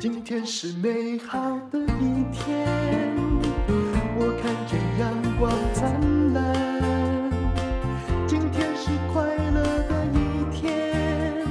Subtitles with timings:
[0.00, 1.38] 今天是美好
[1.70, 2.66] 的一天，
[4.16, 7.30] 我看见阳光灿烂。
[8.26, 11.46] 今天是快乐的一天，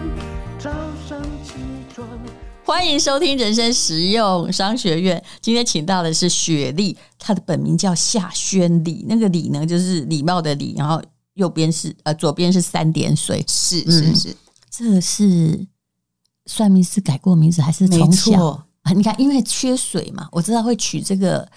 [0.57, 0.71] 早
[1.07, 1.53] 上起
[1.93, 2.07] 床。
[2.65, 5.23] 欢迎收听人生实用商学院。
[5.39, 10.99] 今天请到的是雪莉，她的本名叫夏宣礼，那个礼呢就是礼貌的礼，然后
[11.35, 14.35] 右边是呃左边是三点水，是是是，嗯、
[14.71, 15.67] 这是。
[16.49, 18.43] 算命师改过名字还是从小
[18.81, 18.91] 啊？
[18.95, 21.47] 你看，因为缺水嘛，我知道会取这个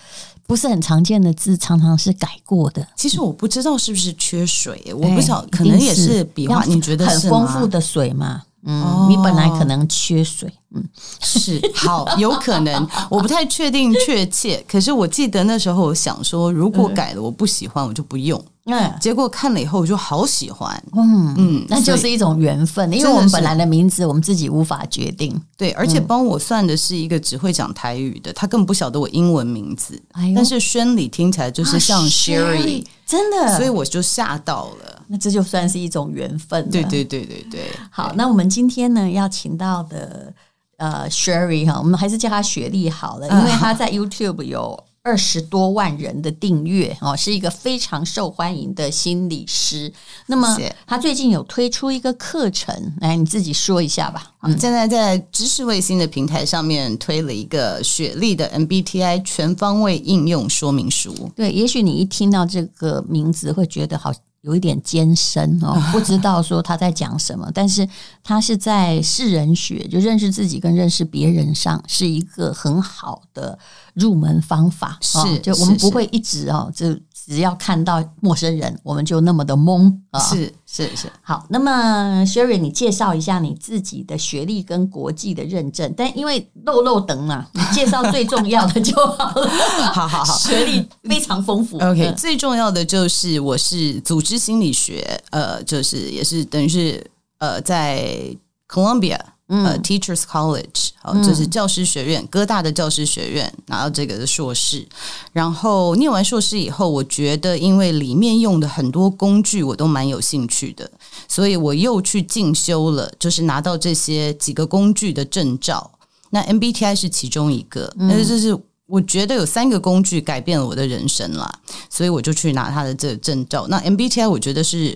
[0.46, 2.86] 不是很常见的字，常常是改过的。
[2.94, 6.62] 其实我不知道是不是缺水，我不晓，可能也是笔画。
[6.66, 8.42] 你觉得很丰富的水嘛？
[8.64, 10.84] 嗯，你本来可能缺水，嗯，
[11.20, 14.62] 是好有可能，我不太确定确切。
[14.68, 18.38] 可是我记得那时候我想说，如果改了我不喜欢，我就不用。
[18.64, 30.00] 嗯，结果看了以后我就好喜欢，嗯嗯，那就是一种缘分，因为我们本来的名字我们自己无法决定，对，而且帮我算的是一个只会讲台语的，他根本不晓得我英文名字，
[30.34, 37.62] 但是宣礼听起来就是像 Sherry，真的，所以我就吓到了，那这就算是一种缘分，对对对对对。
[37.90, 40.32] 好，那我们今天呢要请到的
[40.76, 44.84] 呃 Sherry 哈，我们还是叫他雪莉好了，因为他在 YouTube 有。
[45.04, 49.92] 二十多万人的订阅哦，是一个非常受欢迎的心理师。
[50.26, 54.32] 那么他最近有推出一个课程，来你自己说一下吧。
[54.42, 61.30] 嗯，现在在知识卫星的平台上面推了一个雪莉的 MBTI 全方位应用说明书。
[61.34, 64.12] 对，也许你一听到这个名字会觉得好。
[64.42, 67.88] 有一点艰深哦， 不知道说他在讲什么，但是
[68.22, 73.58] 他是在世人学，就认识自己跟认识别人上是一个很好的
[73.94, 74.98] 入门方法。
[75.00, 76.86] 是，就我们不会一直哦，就
[77.24, 80.20] 只要看到陌生人，我们就那么的懵啊。
[80.20, 81.10] 是是是。
[81.22, 89.48] 好，那么 Sherry，你介绍一下你自己的学历跟国际的认证，但因为漏漏等嘛，你介绍最重要的就好了。
[89.94, 91.78] 好好好，学历非常丰富。
[91.78, 94.42] OK，嗯，最重要的就是我是组织。
[94.42, 97.06] 心理学，呃，就是也是等于是
[97.38, 99.16] 呃，在 Columbia，
[99.52, 104.88] 呃，Teachers College，好，就是教师学院，哥大的教师学院拿到这个的硕士。
[105.32, 110.90] 然后念完硕士以后，我觉得因为里面用的很多工具我都蛮有兴趣的，
[111.28, 115.90] 所以我又去进修了，就是拿到这些几个工具的证照。
[116.30, 118.58] 那 MBTI 是其中一个，但是这是。
[118.86, 121.50] 我觉得有三个工具改变了我的人生啦，
[121.88, 123.66] 所以我就去拿他的这个证照。
[123.68, 124.94] 那 MBTI 我觉得是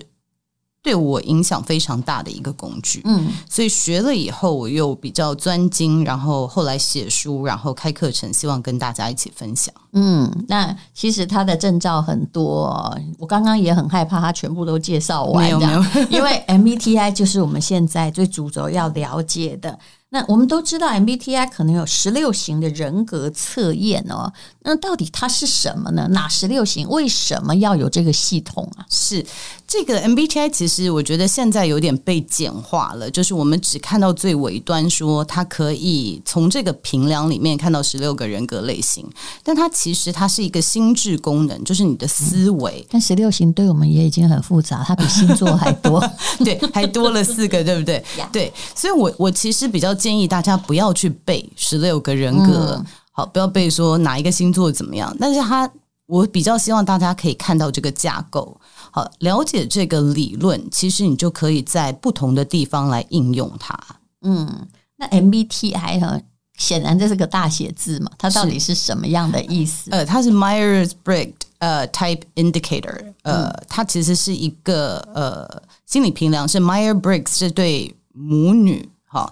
[0.83, 9.73] 对我影响非常大的一个工具，嗯，所以学了以后我又比较专精，然后后来写书，然后开课程，希望跟大家一起分享。
[9.91, 19.77] 嗯，那其实他的证照很多，我刚刚也很害怕他全部都介绍完，没有没有， 因为 MBTI 就是我们现在最主轴要了解的。
[20.09, 26.07] 那我们都知道 MBTI 可能有十六型的人格测验哦，那到底它是什么呢？
[26.11, 26.87] 哪十六型？
[26.87, 28.85] 为什么要有这个系统啊？
[28.89, 29.25] 是
[29.67, 39.05] 这个 MBTI，其实我觉得现在有点被简化了，就是我们只看到最尾端，说它可以从这个平量里面看到十六个人格类型，
[39.43, 42.79] 但它其实它是一个心智功能，就是你的思维。
[42.79, 45.99] 嗯， 但十六型对我们也已经很复杂，它比星座 还多，
[46.45, 48.01] 对，还多了四个，对不对？
[48.31, 49.97] 对，所以我我其实比较。
[49.97, 55.13] 建议大家不要去背十六个人格，嗯、好，不要背说哪一个星座怎么样。
[55.19, 55.67] 但是它，
[56.05, 58.55] 我比较希望大家可以看到这个架构，
[58.97, 63.77] 好，了解这个理论，其实你就可以在不同的地方来应用它。
[64.23, 66.19] 嗯，那 MBTI 呢？
[66.57, 69.91] 显然这是个大写字嘛，它到底是什么样的意思？
[69.91, 75.47] 呃，它是 Myers-Briggs 呃 Type Indicator，呃，嗯、它其实是一个呃
[75.85, 79.29] 心理评量，是 Myers-Briggs 是对母女，好。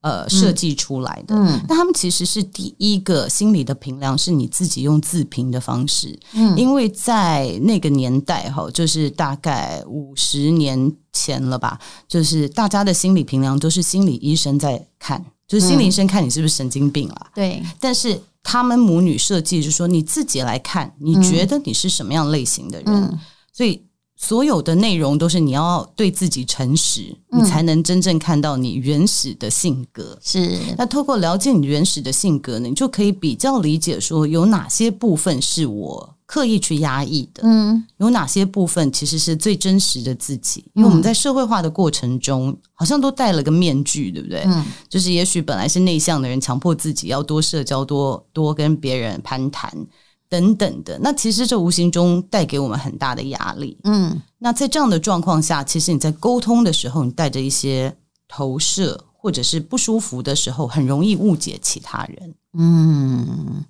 [0.00, 23.18] 哦呃，设计出来的，嗯，那他们其实是第一个心理的评量，是你自己用自评的方式，嗯，因为在那个年代哈，就是大概五十年前了吧，就是大家的心理评量都是心理医生在看，就是心理医生看你是不是神经病了，对，但是他们母女设计就是说你自己来看，你觉得你是什么样类型的人，嗯，
[23.52, 23.87] 所以。
[24.20, 30.18] 所有的内容都是你要对自己诚实，你才能真正看到你原始的性格。
[30.20, 40.64] 是，那透过了解你原始的性格呢，你就可以比较理解说有哪些部分是我刻意去压抑的，嗯，有哪些部分其实是最真实的自己。
[40.74, 44.42] 因为我们在社会化的过程中，好像都戴了个面具，对不对？
[44.46, 49.72] 嗯，就是也许本来是内向的人，强迫自己要多社交，多多跟别人攀谈。
[50.28, 53.78] 等等的，那其实这无形中带给我们很大的压力。
[53.84, 57.94] 嗯，那在这样的状况下，其实你在沟通的时候，你带着一些
[58.28, 62.34] 投射或者是不舒服的时候，很容易误解其他人。
[62.58, 63.64] 嗯。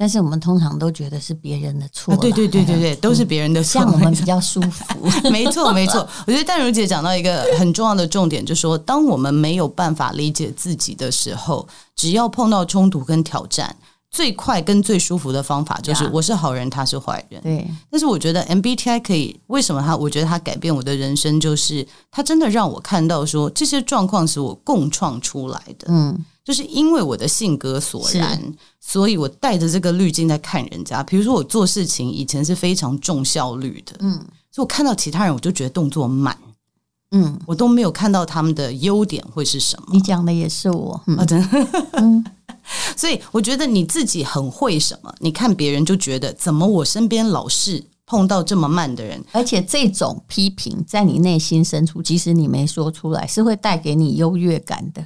[0.00, 4.84] 但是我们通常都觉得是别人的错，对对对对对，都是别人的错，像我们比较舒服。
[5.28, 11.66] 没错没错，我觉得淡如姐讲到一个很重要的重点，就是说，当我们没有办法理解自己的时候，
[11.96, 13.74] 只要碰到冲突跟挑战，
[14.10, 17.40] 最快跟最舒服的方法就是我是好人，他是坏人。
[17.42, 19.96] 对，但是我觉得 MBTI 可以，为什么他？
[19.96, 25.86] 我觉得他改变我的人生，就是他真的让我看到说，这些状况是我共创出来的。
[25.88, 26.24] 嗯。
[26.44, 28.40] 就是因为我的性格所然，
[28.80, 31.02] 所以我带着这个滤镜在看人家。
[31.02, 34.14] 比如说，我做事情以前是非常重效率的，嗯，
[34.50, 36.34] 所以我看到其他人，我就觉得动作慢，
[37.10, 39.88] 嗯，我都没有看到他们的优点会是什么。
[39.92, 41.68] 你讲的也是我，啊，真的，
[42.00, 42.24] 嗯，
[42.98, 55.04] 所以我觉得你自己很会什么，你看别人就觉得怎么我身边老是碰到这么慢的人，而且这种批评在你内心深处，即使你没说出来，是会带给你优越感的。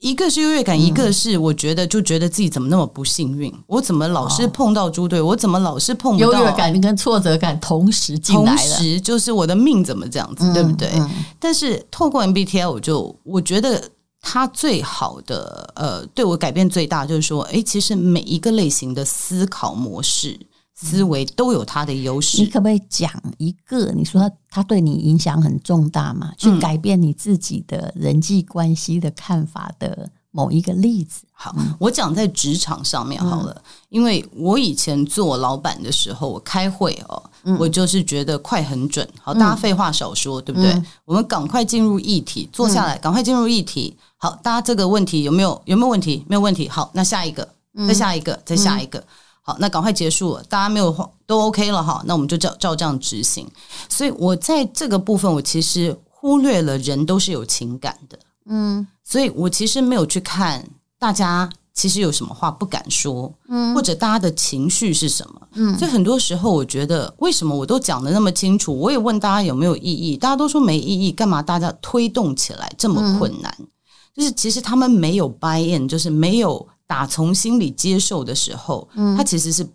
[0.00, 10.90] 一个是优越感，一个是我觉得就觉得自己怎么那么不幸运，我怎么老是碰到猪队，我怎么老是碰不到优越感跟挫折感同时进来了，同时就是我的命怎么这样子，对不对？
[11.38, 13.80] 但是透过 MBTI，我就我觉得
[14.22, 20.40] 它最好的呃，对我改变最大就是说，哎，其实每一个类型的思考模式。
[20.74, 22.42] 思维都有它的优势。
[22.42, 23.08] 你可不可以讲
[23.38, 23.92] 一个？
[23.92, 26.32] 你说他他对你影响很重大嘛？
[26.36, 31.22] 去改变你自己的人际关系的看法的某一个例子？
[31.32, 37.22] 好，我讲在职场上面好了，因为我以前做老板的时候，我开会哦，
[37.58, 39.08] 我就是觉得快很准。
[39.20, 40.82] 好，大家废话少说，对不对？
[41.04, 43.96] 我们赶快进入议题，坐下来，赶快进入议题。
[44.16, 46.24] 好，大家这个问题有没有有没有问题？
[46.28, 46.68] 没有问题。
[46.68, 47.48] 好，那下一个，
[47.86, 49.02] 再下一个，再下一个。
[49.44, 53.44] 好，那赶快结束了，大家没有都 OK 了哈，那我们就照照这样执行。
[53.88, 60.66] 所以我在这个部分，我其实忽略了人都是有情感的，嗯，所以我其实没有去看
[60.98, 73.54] 大家其实有什么话不敢说，嗯，或者大家的情绪是什么，嗯，所以很多时候我觉得，为什么我都讲的那么清楚，我也问大家有没有异议，大家都说没异议，干嘛大家推动起来这么困难？
[73.58, 73.66] 嗯，
[74.14, 76.68] 就是其实他们没有 buy in，就是没有。
[76.84, 79.66] 打从心里接受的时候，嗯，他其实是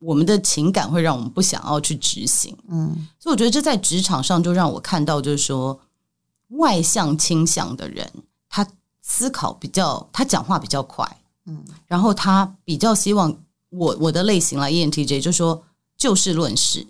[0.00, 5.80] 我们的情感会让我们不想要去执行，嗯，所以我觉得这在职场上就让我看到，就是说
[6.58, 8.06] 外向倾向的人，
[8.48, 8.66] 他
[9.02, 11.06] 思考比较，他讲话比较快，
[11.46, 13.34] 嗯，然后他比较希望
[13.70, 15.62] 我我的类型来 ENTJ 就说
[15.96, 16.86] 就事论事。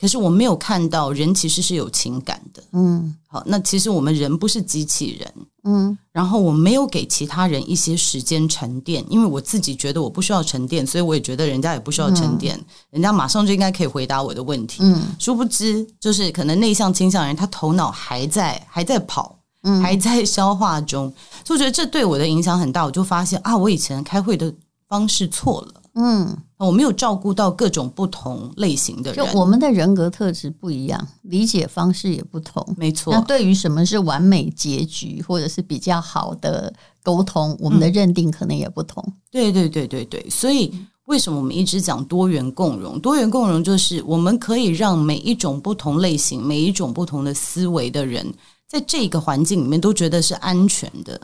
[0.00, 21.12] 可是我没有看到人其实是有情感的，嗯，好，那其实我们人不是机器人，嗯，然后我没有给其他人一些时间沉淀，因为我自己觉得我不需要沉淀，所以我也觉得人家也不需要沉淀，嗯，人家马上就应该可以回答我的问题，嗯，殊不知就是可能内向倾向人，他头脑还在还在跑，嗯，还在消化中，
[21.44, 24.52] 所以我觉得这对我的影响很大，我就发现啊，我以前开会的
[24.88, 25.74] 方式错了。
[25.94, 32.66] 嗯，我没有照顾到各种不同类型的人，就我们的人格特质不一样，理解方式也不同。
[32.78, 36.72] 没错，那对于什么是完美结局，或者是比较好的
[37.02, 39.04] 沟通，我们的认定可能也不同。
[39.06, 40.72] 嗯、对对对对对，所以
[41.04, 42.98] 为什么我们一直讲多元共融？
[42.98, 48.26] 多元共融就是我们可以让每一种不同类型、每一种不同的思维的人，
[48.72, 51.20] 在这个环境里面都觉得是安全的。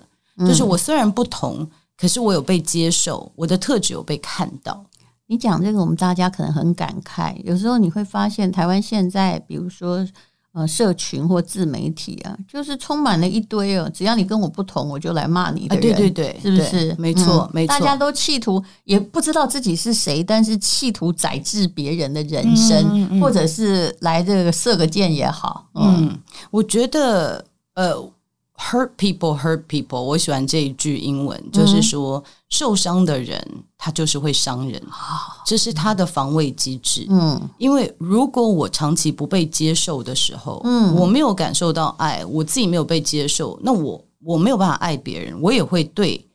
[0.47, 1.67] 就是我虽然不同。
[2.01, 4.87] 可是我有被接受，我的特质有被看到。
[5.27, 7.35] 你讲这个，我们大家可能很感慨。
[7.43, 10.07] 有时候你会发现，台湾现在，比如说
[10.59, 15.81] 呃，社群或自媒体啊，就是充满了一堆哦，只要你跟我不同，我就来骂你的人。
[15.81, 16.97] 对对对，是不是？
[16.99, 17.79] 没错，没错。
[17.79, 25.69] 大家都企图也不知道自己是谁，但是企图宰制别人的人生，或者是来这个射个箭也好。
[25.75, 26.19] 嗯，
[26.51, 28.11] 我觉得呃。
[28.61, 30.03] Hurt people, hurt people。
[30.03, 33.41] 我喜欢这一句英文，就是说受伤的人
[33.79, 34.83] 他就是会伤人，
[35.47, 37.07] 这是他的防卫机制。
[37.09, 46.27] 嗯，因为如果我长期不被接受的时候，嗯，我没有感受到爱，我自己没有被接受，那我我没有办法爱别人，我也会对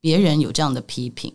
[0.00, 1.30] 别人有这样的批评。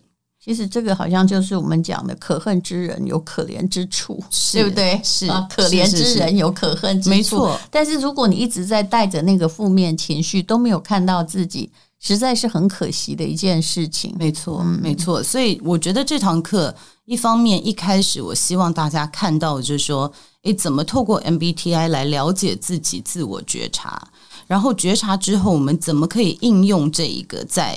[0.46, 4.24] 其实这个好像就是我们讲的“可恨之人有可怜之处”，
[4.54, 5.02] 对不对？
[5.04, 7.10] 是啊，可怜之人有可恨之处。
[7.10, 7.60] 没错。
[7.72, 14.16] 但是如果你一直在带着那个负面情绪，都没有看到自己，实在是很可惜的一件事情。
[14.20, 15.24] 没错，没错。
[15.24, 16.72] 所以我觉得这堂课，
[17.06, 24.00] 一方面一开始我希望大家看到，就是说，诶，怎么透过 MBTI 来了解自己、自我觉察，
[24.46, 27.76] 然后觉察之后，我们怎么可以应用这一个在。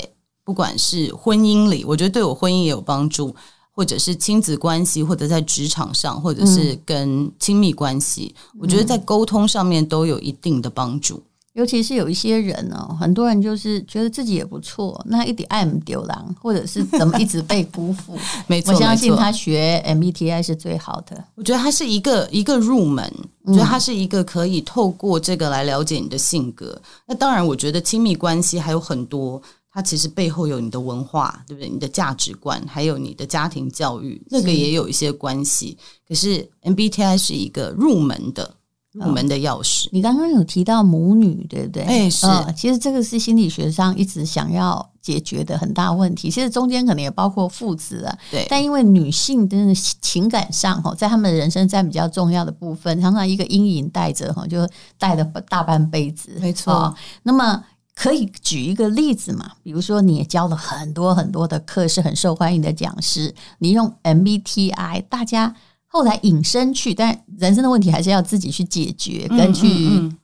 [0.49, 3.37] 不管是婚姻里，我觉得对我婚姻也有帮助，
[3.71, 11.23] 或者是亲子关系，或者在职场上，或者是跟亲密关系，嗯、我觉得在沟通上面都有一定的帮助。
[11.53, 18.17] 尤其是有一些人哦，很多人就是觉得自己也不错，那一点爱慕丢狼，或者是怎么一直被辜负。
[18.47, 21.23] 没错，我相信他学 MBTI 是最好的。
[21.35, 23.13] 我觉得它是一个一个入门，
[23.43, 26.73] 我觉得它是一个可以透过这个来了解你的性格。
[26.77, 29.43] 嗯、那当然，我觉得亲密关系还有很多，
[29.79, 31.69] 它其实背后有你的文化，对不对？
[31.69, 35.79] 你的价值观，还有你的家庭教育，那个也有一些关系。
[36.09, 38.57] 可是 MBTI 是一个入门的。
[38.93, 41.83] 入门的钥匙，哦，你刚刚有提到母女，对不对？
[41.85, 42.53] 哎，是，哦。
[42.57, 46.31] 其实这个是心理学上一直想要解决的很大问题。
[46.31, 48.47] 其实中间可能也包括父子啊，对。
[48.49, 49.57] 但因为女性的
[50.01, 54.67] 情感上哈，在他们的人生占比较重要的部分，常常一个阴影带着哈，就
[54.99, 56.31] 带了大半辈子。
[56.41, 56.95] 没错，哦。
[57.23, 57.63] 那么
[57.99, 59.51] 可以举一个例子嘛？
[59.65, 65.57] 比如说，你也教了很多很多的课，是很受欢迎的讲师，你用 MBTI，大家。
[65.91, 69.67] 后来引申去，但人生的问题还是要自己去解决跟去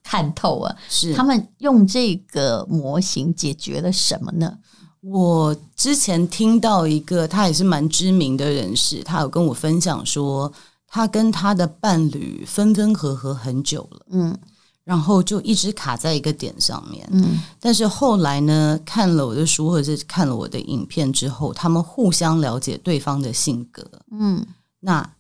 [0.02, 0.76] 看透啊。
[0.90, 4.58] 是他们用这个模型解决了什么呢？
[5.00, 10.52] 我之前听到一个他也是蛮知名的人士，他有跟我分享说，
[10.86, 14.38] 他跟他的伴侣分分合合很久了，嗯，
[14.84, 24.46] 然后就一直卡在一个点上面，嗯，但是后来呢，看了我的书或者是看了我的影片之后，他们互相了解对方的性格，嗯，
[24.80, 25.10] 那。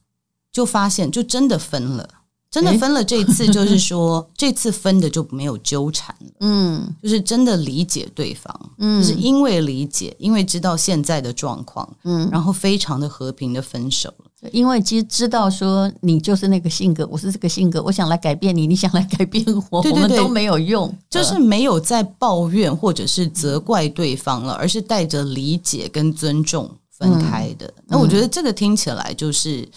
[0.52, 2.08] 就发现，就真的分了，
[2.54, 3.02] 真的分了。
[3.02, 6.30] 这一次就是说，这次分的就没有纠缠了。
[6.38, 14.50] 嗯，就是真的理解对方，嗯，就是因为理解，因为知道现在的状况，嗯，然后非常的和平的分手了。
[14.52, 27.72] 因为其实知道说你就是那个性格，我是这个性格，我想来改变你，你想来改变我，对对对，我们都没有用，就是没有在抱怨或者是责怪对方了，而是带着理解跟尊重分开的。
[27.86, 29.68] 那我觉得这个听起来就是。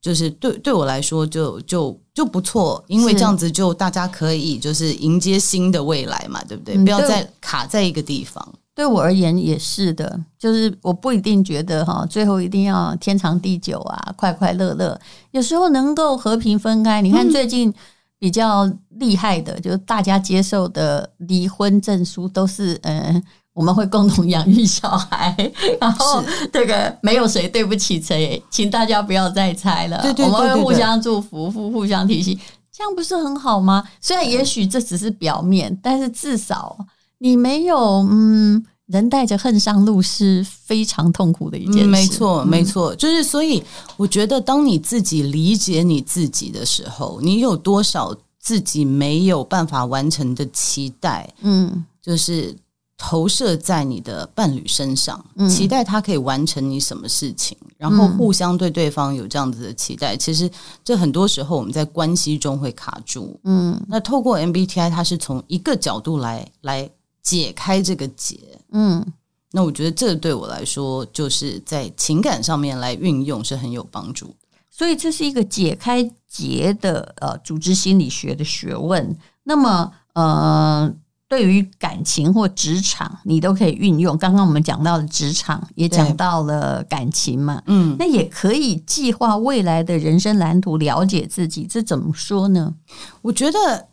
[0.00, 6.76] 就是对对我来说就就就不错，因为这样子就大家可以就是迎接新的未来嘛，对不对？
[6.78, 8.46] 不要再卡在一个地方。
[8.74, 14.98] 对我而言也是的，就是我不一定觉得哈，最后一定要天长地久啊，快快乐乐。
[15.32, 17.02] 有时候能够和平分开。
[17.02, 17.74] 你看最近
[18.20, 23.20] 比较厉害的，就是大家接受的离婚证书都是嗯。
[23.58, 25.34] 我们会共同养育小孩，
[25.80, 26.22] 然后
[26.52, 30.00] 这个没有谁对不起谁，请大家不要再猜了。
[30.00, 32.38] 对对对对对，我们会互相祝福，互互相提醒，
[32.70, 33.82] 这样不是很好吗？
[34.00, 36.78] 虽然也许这只是表面，但是至少
[37.18, 41.84] 你没有嗯，人带着恨上路是非常痛苦的一件事。
[41.84, 43.60] 嗯、没错，没错，就是所以
[43.96, 52.56] 我觉得，当你自己理解你自己的时候，你有多少自己没有办法完成的期待，嗯，就是。
[53.00, 60.16] 投射在你的伴侣身上，期待他可以完成你什么事情，嗯、然后互相对对方有这样子的期待。
[60.16, 60.50] 其实
[60.82, 63.38] 这很多时候我们在关系中会卡住。
[63.44, 66.90] 嗯，那透过 MBTI，它是从一个角度来来
[67.22, 68.40] 解开这个结。
[68.72, 69.06] 嗯，
[69.52, 74.34] 那我觉得这对我来说，就是在情感上面来运用是很有帮助。
[74.68, 79.16] 所以这是一个解开结的呃组织心理学的学问。
[79.44, 80.92] 那么呃。
[81.28, 84.16] 对于感情或职场，你都可以运用。
[84.16, 91.66] 刚刚我们讲到了职场，也讲到了感情嘛，嗯，那也可以计划未来的人生蓝图，了解自己。
[91.68, 92.74] 这怎么说呢？
[93.20, 93.88] 我觉得，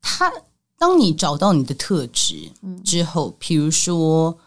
[0.00, 0.32] 他
[0.78, 2.50] 当你找到你的特质
[2.84, 4.38] 之后，嗯，比如说，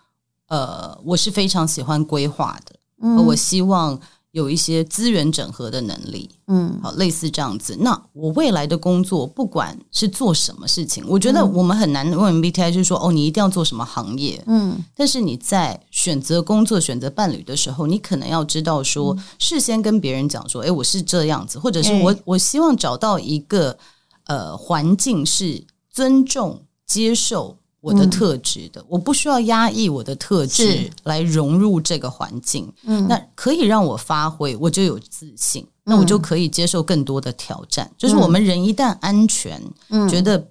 [0.48, 4.00] 呃，我是非常喜欢规划的，嗯，我希望。
[4.32, 7.76] 有一些资源整合的能力，嗯，好，类似这样子。
[7.80, 14.78] 那我未来的工作，不管是做什么事情，我觉得我们很难问 MBTI，就是说，哦，你一定要做什么行业，嗯。
[14.96, 23.76] 但是你在选择工作、选择伴侣的时候，你可能要知道说，事先跟别人讲说，哎，我是这样子，或者是我我希望找到一个
[24.26, 27.58] 呃环境是尊重、接受。
[27.82, 37.86] 我的特质的，嗯、我不需要压抑我的特质来融入这个环境，嗯，那可以让我发挥，我就有自信，嗯、那我就可以接受更多的挑战。
[37.86, 40.46] 嗯、就是我们人一旦安全，嗯，觉得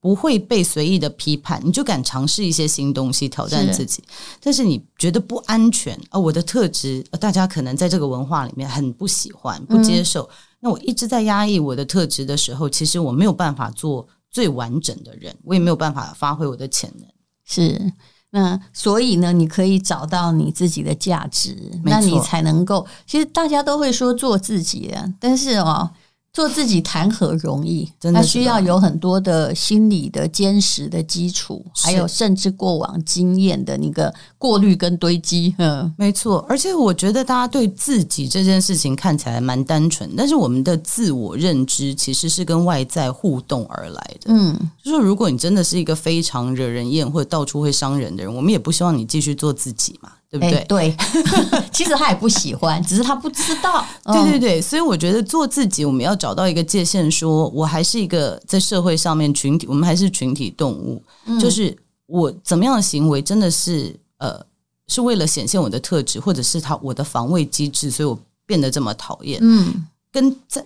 [0.00, 4.02] 不会被随意的批判，你就敢尝试一些新东西，挑战自己。
[4.08, 10.22] 是但是你觉得不安全啊、哦，我的特质，大家可能在这个文化里面很不喜欢、不接受。
[10.22, 10.28] 嗯、
[10.60, 14.04] 那我一直在压抑我的特质的时候，其实我没有办法做。
[14.36, 17.08] 最完整的人，我也没有办法发挥我的潜能。
[17.42, 17.90] 是，
[18.28, 22.86] 那所以呢，你可以找到你自己的价值，那你才能够。
[23.06, 25.90] 其实大家都会说做自己啊，但是哦，
[26.36, 27.90] 做自己谈何容易？
[27.98, 35.54] 真的，需要有很多的心理的坚实的基础，还有甚至过往经验的那个过滤跟堆积。
[35.56, 36.44] 嗯，没错。
[36.46, 44.26] 而且我觉得大家对自己这件事情看起来蛮单纯，但是我们的自我认知其实是跟外在互动而来的。
[44.26, 50.12] 嗯，就是如果你真的是一个非常惹人厌或者到处会伤人的人，我们也不希望你继续做自己嘛。
[50.38, 50.96] 对不对？
[51.72, 53.86] 其实他也不喜欢，只是他不知道。
[54.04, 61.02] 对对对，所以我觉得做自己，我们要找到一个界限，说我还是一个在社会上面群体，我们还是群体动物。
[61.26, 61.76] 嗯、就是
[62.06, 64.40] 我怎么样的行为，真的是呃，
[64.88, 69.38] 是为了显现我的特质，或者是他我的防卫机制，所以我变得这么讨厌。
[69.42, 70.64] 嗯，跟在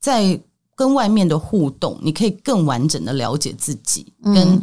[0.00, 0.40] 在
[0.74, 4.36] 跟外面的互动，你可以更完整的了解自己，跟。
[4.36, 4.62] 嗯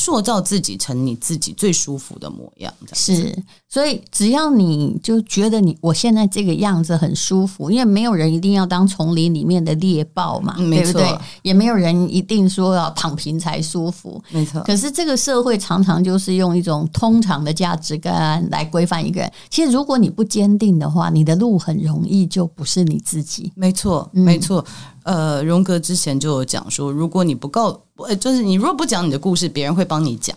[0.00, 3.36] 塑造自己成你自己最舒服的模样，是。
[3.68, 11.18] 所以只要你就觉得你我现在这个样子很舒服，因为没有人一定要当丛林里面的猎豹嘛，嗯、对不对？
[11.42, 14.62] 也没有人一定说要躺平才舒服，没错。
[14.62, 19.30] 可是这个社会常常就是用一种通常的价值观来规范一个人。
[19.50, 23.52] 其实如果你不坚定的话，你的路很容易就不是你自己。
[23.54, 24.64] 没错，没错。
[24.66, 30.36] 嗯呃，荣格之前就有讲说，如果你不告，呃，就是你如果不讲你的故事，别人会帮你讲。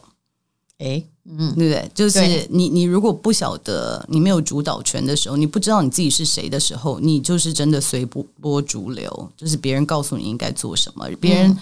[0.80, 1.92] 诶，嗯，对不对？
[1.94, 11.58] 就是你，你如果不晓得你没有主导权的时候，你不知道你自己是谁的时候，你就是真的随波波逐流，就是别人告诉你应该做什么，别人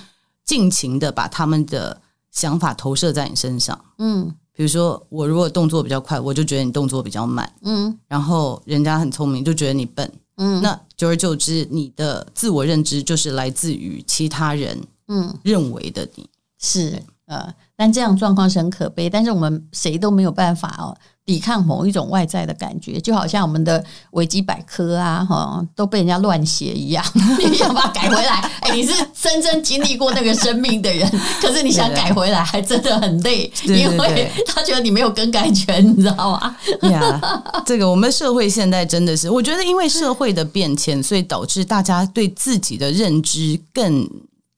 [0.46, 3.79] 尽情的把他们的想法投射在你身上。
[4.00, 7.51] 嗯，比如说我如果动作比较快，我就觉得你动作比较慢。
[7.62, 10.12] 嗯，然后人家很聪明，就觉得你笨。
[10.43, 14.75] 嗯，那久而久之，你的自我认知就是来自于其他人
[15.07, 15.38] 嗯。
[15.43, 16.29] 认为的你、嗯、
[16.60, 20.98] 是呃，但这样状况是很可悲，但是我们谁都没有办法哦。
[21.31, 27.01] 抵抗某一种外在的感觉，就好像我们的维基百科啊，哈，都被人家乱写一样。
[27.39, 31.09] 你想把它改回来， 哎，你是真正经历过那个生命的人，
[31.39, 36.53] 可是你想改回来，还真的很累， 因为他觉得你没有更改权，你知道吗？
[36.91, 37.21] 呀，
[37.65, 44.05] 这个我们社会现在真的是，我觉得因为社会的变迁，所以导致大家对自己的认知更。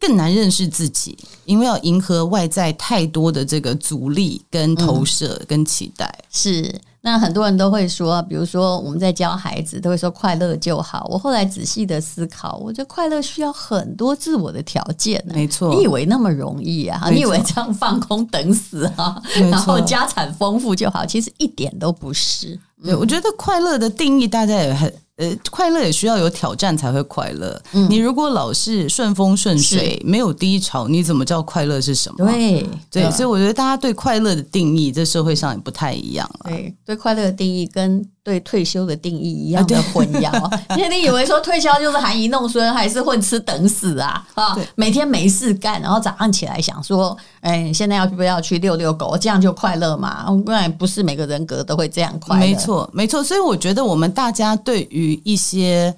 [0.06, 6.06] 更难认识自己，因为要迎合外在太多的这个阻力、跟投射、跟期待。
[6.06, 11.08] 嗯、是，那很多人都会说，比如说我们在教孩子，都会说快乐就好。
[11.10, 15.24] 我后来仔细的思考，我觉得快乐需要很多自我的条件。
[15.34, 17.10] 没错，你以为那么容易啊？
[17.10, 19.24] 你以为这样放空等死啊？
[19.50, 21.06] 然后家产丰富就好？
[21.06, 22.60] 其实一点都不是。
[22.84, 24.94] 对，我觉得快乐的定义，大家也很。
[25.18, 27.62] 呃，快乐也需要有挑战才会快乐。
[27.74, 32.26] 嗯，你如果老是顺风顺水，没有低潮，你怎么知道快乐是什么？
[32.32, 36.50] 对对，所以我觉得大家对快乐的定义在社会上也不太一样了。
[36.50, 40.32] 对，对快乐的定义跟对退休的定义一样的混淆。
[40.78, 44.26] 因 为你以为说退休就是含饴弄孙，还是混吃等死啊？
[44.34, 49.18] 啊，每天没事干，然后早上起来想说，哎，现在要不要去遛遛狗？
[49.18, 50.26] 这样就快乐嘛？
[50.46, 52.40] 那不是每个人格都会这样快乐。
[52.40, 53.22] 没错，没错。
[53.22, 55.94] 所以我觉得我们大家对于一些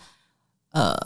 [0.71, 0.97] 呃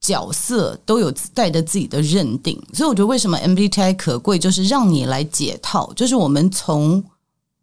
[0.00, 7.02] 角色都有带着自己的认定，所以我觉得为什么 MBTI 可贵，就是让你来解套，就是我们从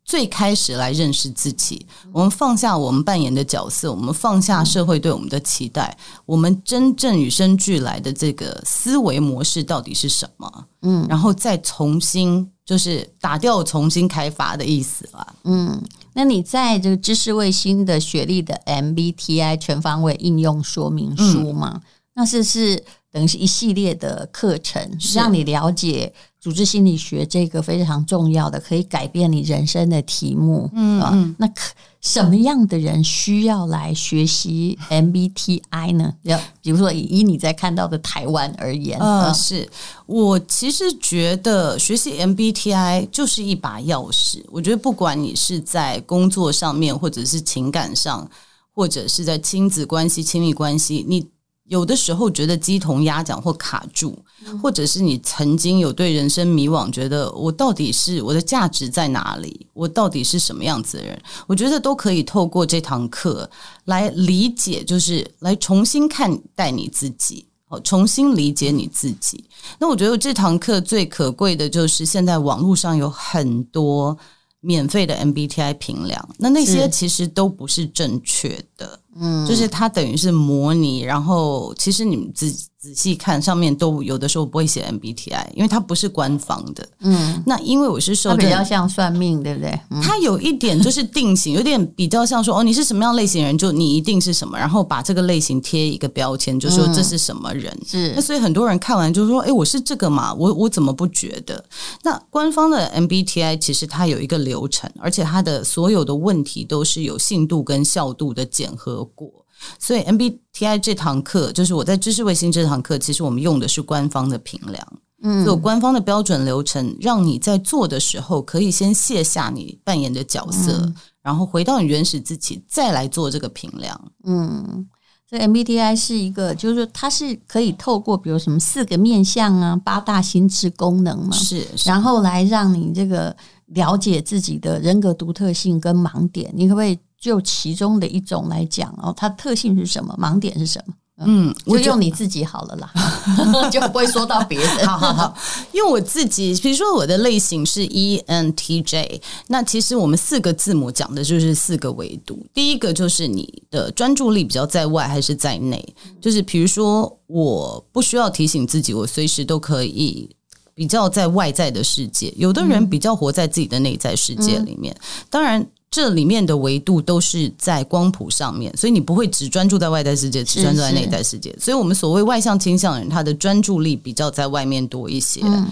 [0.10, 5.96] 最开始来认识自己，我们放下我们扮演的角色，我们放下社会对我们的期待，
[6.26, 10.66] 我们真正与生俱来的这个思维模式到底是什么？
[10.82, 15.36] 嗯，然后再重新就是打掉，重新开发的意思了。
[15.44, 15.80] 嗯。
[16.14, 21.74] 那你在这个知识卫星的学历的 MBTI 全方位应用说明书吗？
[21.76, 21.82] 嗯、
[22.16, 30.70] 那是是等于是一系列的课程，是让你了解组织心理学这个非常重要的可以改变你人生的题目。
[30.74, 31.62] 嗯，嗯，那可。
[32.02, 36.14] 什么样的人需要来学习 MBTI 呢？
[36.22, 39.70] 要比如说以以你在看到的台湾而言，呃，是
[40.06, 44.42] 我其实觉得学习 MBTI 就是一把钥匙。
[44.48, 48.26] 我觉得不管你是在工作上面，或者是情感上，
[48.74, 51.28] 或者是在亲子关系、亲密关系，你。
[51.70, 54.18] 有的时候觉得鸡同鸭讲或卡住，
[54.62, 59.68] 或者是你曾经有对人生迷惘，觉得我到底是我的价值在哪里？
[59.74, 61.22] 我到底是什么样子的人？
[61.46, 63.48] 我觉得都可以透过这堂课
[63.86, 69.46] 来理解，就是来重新看待你自己，哦，重新理解你自己。
[69.78, 74.18] 那我觉得这堂课最可贵的就是现在网络上有很多
[74.60, 79.00] 免费的 MBTI 评量，那那些其实都不是正确的。
[79.20, 86.88] 嗯，就是它等于是模拟，然后其实你们仔仔细看上面都有的时候不会写 MBTI，因为它不是官方的。
[87.02, 89.78] 嗯，那因为我是受，比较像算命，对不对？
[89.92, 97.70] 嗯、它有一点就是定型，有点比较像说哦，你是什么样类型人，就你一定是什么，然后把这个类型贴一个标签，就说这是什么人。
[97.82, 100.34] 嗯、是，那所以很多人看完就说，哎，我是这个嘛？
[100.34, 101.62] 我我怎么不觉得？
[102.04, 109.46] 那官方的 MBTI 其实它有一个流程，而且它的所有的问题都是有信度跟效度的检核过。
[109.78, 114.88] 所以 MBTI 这堂课，就是我在知识卫星这堂课，其实我们用的是官方的评量，
[115.22, 124.12] 嗯，有官方的标准流程，让你在做的时候可以先卸下你扮演的角色，嗯、然后回到你原始自己，再来做这个评量。
[124.24, 124.88] 嗯，
[125.30, 136.98] 所以 MBTI 是一个，就是说它是可以透过比如什么四个面相啊，八大心智功能嘛，是，是，然后来让你这个了解自己的人格独特性跟盲点，你可不可以？
[137.20, 140.18] 就其中的一种来讲哦，它特性是什么？
[140.20, 140.94] 盲点是什么？
[141.22, 142.94] 嗯，就用你自己好了啦，
[143.70, 144.70] 就不会说到别人。
[144.88, 145.38] 好好好，
[145.74, 152.42] 因为我自己，比如说我的类型是 ENTJ，那其实我们四个字母讲的就是四个维度。
[152.54, 155.94] 第一个就是你的专注力比较在外还是在内？
[156.22, 160.34] 就是比如说，我不需要提醒自己，我随时都可以
[160.74, 162.34] 比较在外在的世界。
[162.38, 164.96] 有的人比较活在自己的内在世界里面，
[165.30, 165.68] 当然。
[165.92, 171.52] 这里面的维度都是在光谱上面，所以你不会只专注在外在世界，只专注在内在世界。
[171.60, 175.42] 所以，我们所谓外向倾向人，他的专注力比较在外面多一些。
[175.44, 175.68] 嗯、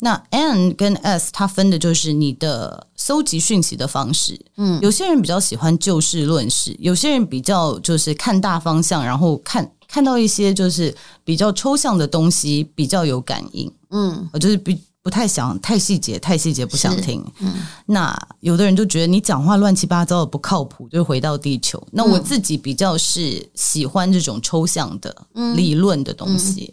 [0.00, 4.40] 那 N 跟 S，它分的就是你的搜集讯息的方式。
[4.56, 13.70] 嗯，有些人比较喜欢就事论事，有些人比较就是看大方向，然后看看到一些就是比较抽象的东西，比较有感应。
[13.90, 14.80] 嗯，就是比。
[15.02, 17.24] 不太想太细节，太细节不想听。
[17.40, 17.54] 嗯，
[17.86, 21.82] 那有的人就觉得你讲话乱七八糟的不靠谱，就回到地球。
[21.90, 25.14] 那我自己比较是喜欢这种抽象的、
[25.54, 26.72] 理论的东西。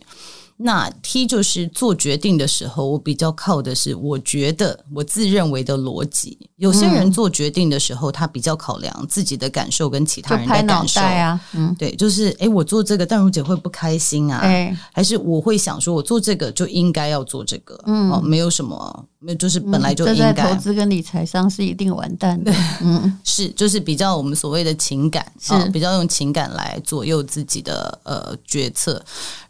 [0.60, 6.50] 那 T 就是做决定的时候，我比较靠的是我觉得我自认为的逻辑。
[6.56, 11.40] 有些人做决定的时候，他比较考量自己的感受跟其他人的感受啊。
[11.54, 14.40] 嗯，对，就是哎，我做这个，淡如姐会不开心啊？
[14.40, 17.80] 哎，还是我会想说，我做这个就应该要做这个。
[17.86, 20.34] 嗯，哦，没有什么，没有，就是本来就应该。
[20.34, 22.52] 在投资跟理财上是一定完蛋的。
[22.82, 29.00] 嗯，是，就是比较我们所谓的情感，是比较用情感来左右自己的呃决策，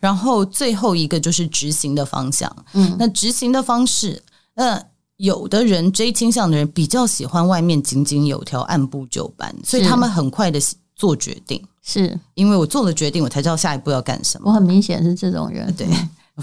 [0.02, 0.98] 然后最后。
[0.98, 4.20] 一个就是执行的方向，嗯，那执行的方式，
[4.56, 4.82] 呃，
[5.18, 10.60] 有的人 J 倾向的人比较喜欢外面井井有条、按部就班，所以他们很快的
[10.96, 14.50] 做决定，是因为我做了决定，我才知道下一步要干什么。
[14.50, 15.86] 我很明显是这种人，对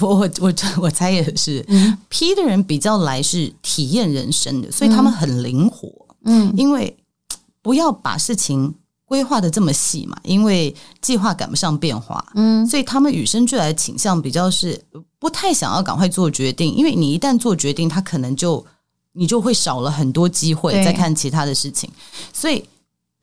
[0.00, 1.64] 我我我我猜也是。
[1.68, 5.88] 嗯，P 的人比较来是体验人生的，所以他们很灵活，
[6.24, 6.96] 嗯，因为
[7.62, 8.74] 不要把事情。
[9.06, 14.82] 规划的这么细嘛，因为计划赶不上变化，嗯，所以他们与生俱来的倾向比较是
[15.20, 18.64] 不太想要赶快做决定，因为你一旦做决定，他可能就
[19.12, 21.88] 你就会少了很多机会再看其他的事情。
[22.32, 22.64] 所以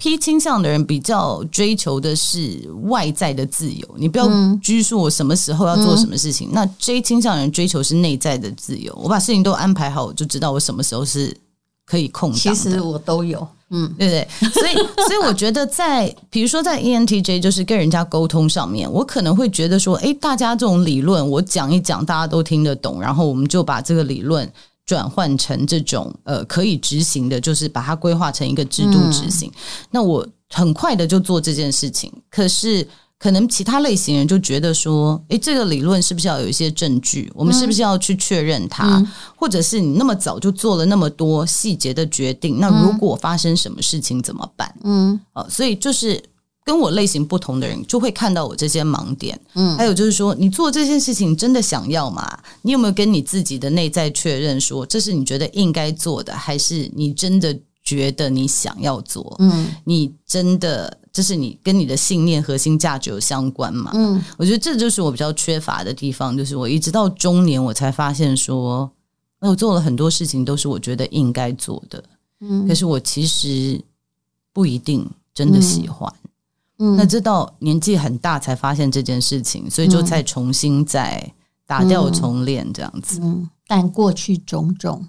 [0.01, 4.27] P 倾向的人比较追求的是外在的自由，你不要
[4.59, 6.49] 拘束我什么时候要做什么事情。
[6.51, 11.37] 那 J 倾向的人追求是内在的自由，我把事情都安排好，我就知道我什么时候是
[11.85, 12.39] 可以控制。
[12.39, 13.47] 其实我都有。
[13.73, 14.51] 嗯，对不对？
[14.51, 14.73] 所以，
[15.07, 24.51] 所以我觉得在，比如说在 ENTJ，就是跟人家沟通上面，我可能会觉得说，诶，大家这种理论我讲一讲，大家都听得懂，然后我们就把这个理论
[24.91, 29.49] 转换成这种呃可以执行的，就是把它规划成一个制度执行。
[29.49, 29.55] 嗯，
[29.91, 32.85] 那我很快的就做这件事情，可是。
[33.23, 37.31] 可能其他类型人就觉得说，诶，这个理论是不是要有一些证据？
[37.35, 38.97] 我们是不是要去确认它？
[38.97, 44.73] 嗯、或者是你那么早就做了那么多细节的决定，那如果发生什么事情怎么办？
[44.83, 46.19] 嗯，哦，所以就是
[46.63, 49.39] 跟我类型不同的人就会看到我这些盲点。
[49.53, 52.39] 嗯，还有就是说，你做这件事情真的想要吗？
[52.61, 59.35] 你有没有跟你自己的内在确认说，这是你觉得应该做的，还是你真的觉得你想要做？
[59.39, 60.97] 嗯，你真的。
[61.13, 63.91] 这是你跟你的信念、核心价值有相关吗？
[63.93, 68.89] 嗯，我觉得这就是我比较缺乏的地方，就是我一直到中年，我才发现说，
[69.41, 72.01] 那我做了很多事情都是我觉得应该做的，
[72.39, 73.77] 嗯，可是我其实
[74.53, 76.20] 不一定真的喜欢，嗯，
[76.97, 81.31] 那直到年纪很大才发现这件事情，所以就再重新再
[81.65, 83.21] 打掉重练这样子，
[83.67, 85.05] 但过去种种。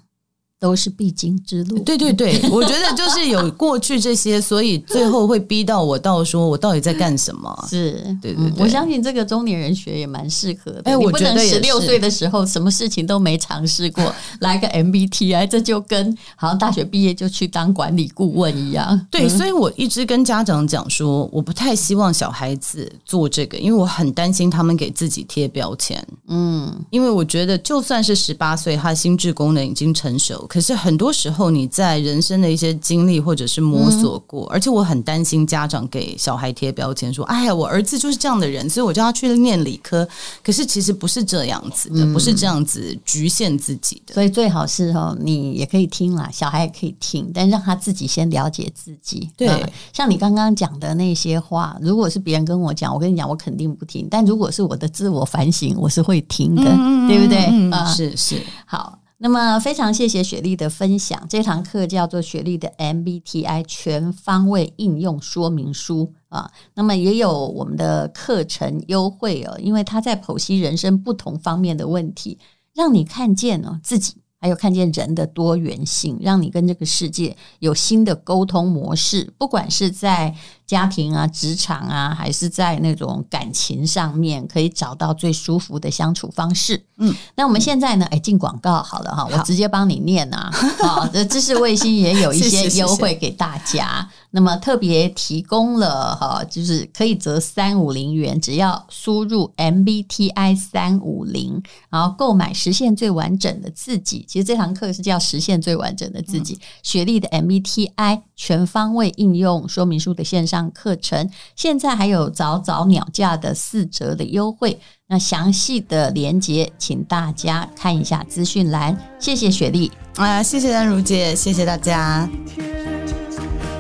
[0.63, 1.77] 都是必经之路。
[1.81, 7.67] 对对对， 我觉得就是有过去这些，所以最后会逼到我到说，我到底在干什么？
[7.69, 10.83] 是，对对对，我相信这个中年人学也蛮适合的。
[10.85, 19.05] 哎，我觉得十六岁的时候，什么事情都没尝试过， 来个 MBTI，这就跟好像大学毕业就去当管理顾问一样。
[19.11, 26.01] 对，所以我一直跟家长讲说，我不太希望小孩子做这个，因为我很担心他们给自己贴标签。
[26.29, 30.47] 嗯，因为我觉得就算是十八岁，他心智功能已经成熟。
[30.53, 40.07] 可是很多时候，你在人生的一些经历或者是摸索过，嗯、而且我很担心家长给小孩贴标签，说：“哎呀，我儿子就是这样的人，所以我叫他去念理科。”
[40.45, 44.13] 可是其实不是这样子的，嗯、不是这样子局限自己的。
[44.13, 49.31] 所以最好是哦，你也可以听啦，小孩也可以听，但让他自己先了解自己。
[49.39, 57.47] 对，呃、像你刚刚讲的那些话，如果是别人跟我讲，我跟你讲，我肯定不听；但如果是我的自我反省，我是会听的，嗯、对不对？
[57.51, 58.99] 嗯，呃、是是好。
[59.25, 66.51] 那么非常谢谢雪莉的分享，这堂课叫做雪莉的 MBTI 全方位应用说明书啊。
[66.75, 72.37] 那么也有我们的课程优惠哦，因为他在剖析人生不同方面的问题，
[72.75, 80.35] 让你看见哦自己，还有看见人的多元性，让你跟这个世界有新的沟通模式，不管是在。
[80.67, 86.83] 家庭啊，职场啊，还是在那种感情上面，可以找到最舒服的相处方式。
[86.99, 88.07] 嗯，那我们现在呢？
[88.07, 90.51] 哎，进广告好了哈，我直接帮你念啊。
[90.81, 94.09] 好， 这知识卫星也有一些优惠给大家。
[94.31, 104.25] 那么特别提供了哈，就是可以折三五零元，只要输入 MBTI 三五零，然后购买实现最完整的自己。
[104.27, 106.55] 其实这堂课是叫实现最完整的自己。
[106.55, 110.62] 嗯、雪力的 MBTI 全方位应用说明书的线上。
[110.71, 118.97] 课程现在还有早早鸟价的四折的优惠，那详细的连接请大家看一下资讯栏。
[119.19, 122.29] 谢谢雪莉啊，谢谢丹如姐，谢谢大家。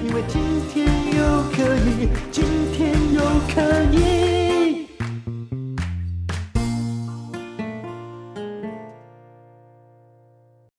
[0.04, 0.40] 因为今
[0.72, 3.20] 天又可以，今天又
[3.54, 3.62] 可
[3.96, 4.11] 以。